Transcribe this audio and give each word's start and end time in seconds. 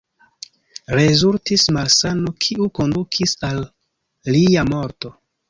Rezultis 0.99 1.65
malsano, 1.75 2.33
kiu 2.47 2.67
kondukis 2.79 3.37
al 3.51 3.61
lia 4.33 4.67
morto. 4.73 5.15